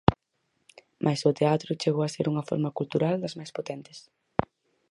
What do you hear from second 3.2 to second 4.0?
máis potentes.